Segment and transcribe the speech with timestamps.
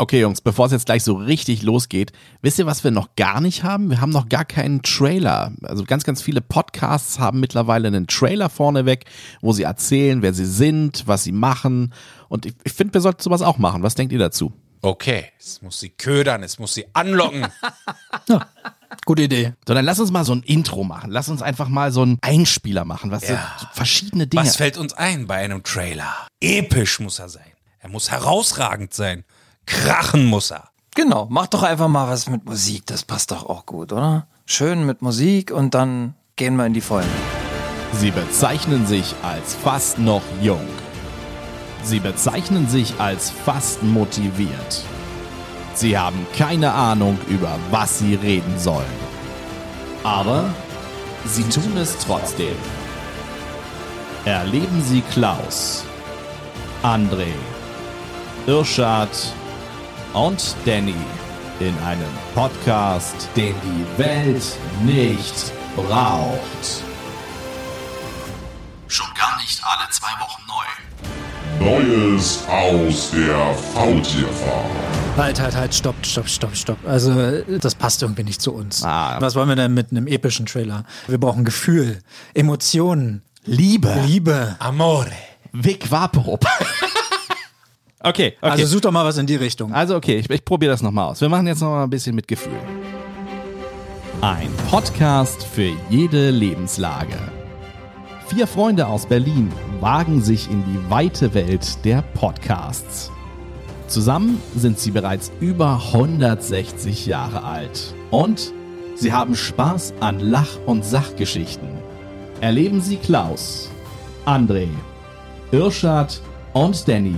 [0.00, 3.42] Okay, Jungs, bevor es jetzt gleich so richtig losgeht, wisst ihr, was wir noch gar
[3.42, 3.90] nicht haben?
[3.90, 5.52] Wir haben noch gar keinen Trailer.
[5.62, 9.04] Also ganz, ganz viele Podcasts haben mittlerweile einen Trailer vorneweg,
[9.42, 11.92] wo sie erzählen, wer sie sind, was sie machen.
[12.30, 13.82] Und ich, ich finde, wir sollten sowas auch machen.
[13.82, 14.54] Was denkt ihr dazu?
[14.80, 17.46] Okay, es muss sie ködern, es muss sie anlocken.
[19.04, 19.52] Gute Idee.
[19.68, 21.10] So, dann lass uns mal so ein Intro machen.
[21.10, 23.54] Lass uns einfach mal so einen Einspieler machen, was Ja.
[23.60, 24.42] so verschiedene Dinge.
[24.44, 26.14] Was fällt uns ein bei einem Trailer?
[26.40, 27.44] Episch muss er sein.
[27.80, 29.24] Er muss herausragend sein.
[29.70, 30.64] Krachen muss er.
[30.96, 32.86] Genau, mach doch einfach mal was mit Musik.
[32.86, 34.26] Das passt doch auch gut, oder?
[34.44, 37.08] Schön mit Musik und dann gehen wir in die Vollen.
[37.92, 40.66] Sie bezeichnen sich als fast noch jung.
[41.84, 44.82] Sie bezeichnen sich als fast motiviert.
[45.74, 48.98] Sie haben keine Ahnung, über was sie reden sollen.
[50.02, 50.52] Aber
[51.24, 52.56] sie tun es trotzdem.
[54.24, 55.84] Erleben Sie Klaus,
[56.82, 57.32] André,
[58.46, 59.32] Irschad
[60.12, 60.94] und Danny
[61.60, 64.42] in einem Podcast, den die Welt
[64.82, 66.82] nicht braucht.
[68.88, 71.64] Schon gar nicht alle zwei Wochen neu.
[71.64, 74.70] Neues aus der Faultierfarm.
[75.16, 76.78] Halt, halt, halt, stopp, stopp, stopp, stopp.
[76.86, 78.82] Also, das passt irgendwie nicht zu uns.
[78.82, 79.20] Ah.
[79.20, 80.84] Was wollen wir denn mit einem epischen Trailer?
[81.08, 82.00] Wir brauchen Gefühl,
[82.32, 84.02] Emotionen, Liebe.
[84.06, 84.56] Liebe.
[84.60, 85.12] Amore.
[85.52, 86.44] Vic Vaporub.
[88.00, 88.50] okay, okay.
[88.50, 89.72] Also such doch mal was in die Richtung.
[89.72, 91.20] Also okay, ich, ich probiere das nochmal aus.
[91.20, 92.52] Wir machen jetzt nochmal ein bisschen mit Gefühl.
[94.20, 97.16] Ein Podcast für jede Lebenslage.
[98.26, 103.10] Vier Freunde aus Berlin wagen sich in die weite Welt der Podcasts.
[103.88, 107.94] Zusammen sind sie bereits über 160 Jahre alt.
[108.10, 108.52] Und
[108.94, 111.68] sie haben Spaß an Lach- und Sachgeschichten.
[112.40, 113.68] Erleben Sie Klaus,
[114.26, 114.68] André,
[115.50, 116.20] Irschad
[116.52, 117.16] und Danny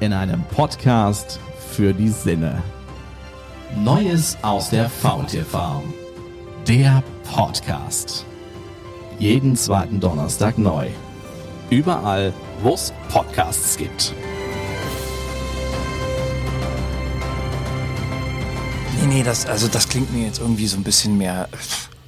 [0.00, 2.62] in einem Podcast für die Sinne.
[3.76, 5.94] Neues aus der Faultierfarm.
[6.66, 8.24] Der Podcast.
[9.18, 10.88] Jeden zweiten Donnerstag neu.
[11.70, 12.32] Überall,
[12.62, 14.12] wo es Podcasts gibt.
[19.00, 21.48] Nee, nee, das, also das klingt mir jetzt irgendwie so ein bisschen mehr,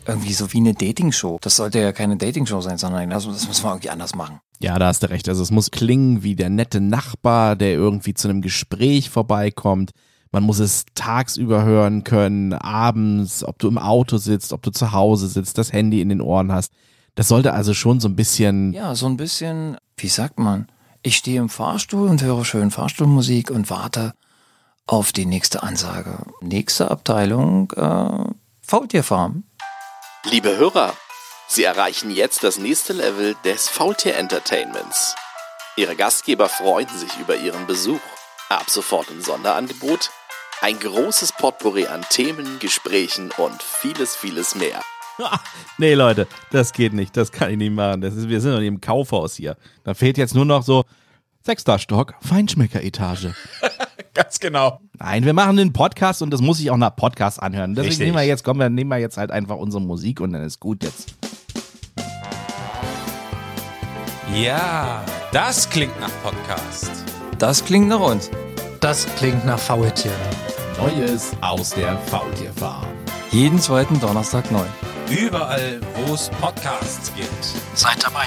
[0.08, 1.38] irgendwie so wie eine Dating-Show.
[1.40, 4.40] Das sollte ja keine Dating-Show sein, sondern das, das müssen wir irgendwie anders machen.
[4.58, 5.28] Ja, da hast du recht.
[5.28, 9.90] Also es muss klingen wie der nette Nachbar, der irgendwie zu einem Gespräch vorbeikommt.
[10.32, 14.92] Man muss es tagsüber hören können, abends, ob du im Auto sitzt, ob du zu
[14.92, 16.72] Hause sitzt, das Handy in den Ohren hast.
[17.14, 20.68] Das sollte also schon so ein bisschen Ja, so ein bisschen, wie sagt man?
[21.02, 24.12] Ich stehe im Fahrstuhl und höre schön Fahrstuhlmusik und warte
[24.86, 26.18] auf die nächste Ansage.
[26.40, 28.24] Nächste Abteilung, äh,
[28.62, 29.44] Faultierfarm.
[30.24, 30.94] Liebe Hörer,
[31.46, 35.14] Sie erreichen jetzt das nächste Level des Faultier Entertainments.
[35.76, 38.00] Ihre Gastgeber freuen sich über Ihren Besuch.
[38.48, 40.10] Ab sofort im Sonderangebot
[40.60, 44.82] ein großes Potpourri an Themen, Gesprächen und vieles, vieles mehr.
[45.78, 47.16] Nee, Leute, das geht nicht.
[47.16, 48.00] Das kann ich nicht machen.
[48.00, 49.56] Das ist, wir sind doch nicht im Kaufhaus hier.
[49.84, 50.84] Da fehlt jetzt nur noch so
[51.42, 53.28] sechster Stock, Feinschmecker-Etage.
[54.18, 54.80] Ganz genau.
[54.98, 57.76] Nein, wir machen einen Podcast und das muss ich auch nach Podcast anhören.
[57.76, 58.06] Deswegen Richtig.
[58.06, 60.58] nehmen wir jetzt, kommen wir, nehmen wir jetzt halt einfach unsere Musik und dann ist
[60.58, 61.14] gut jetzt.
[64.34, 66.90] Ja, das klingt nach Podcast.
[67.38, 68.28] Das klingt nach uns.
[68.80, 70.10] Das klingt nach Faultier.
[70.78, 72.86] Neues aus der Faultierfarm.
[73.30, 74.66] Jeden zweiten Donnerstag neu.
[75.10, 77.44] Überall, wo es Podcasts gibt.
[77.74, 78.26] Seid dabei.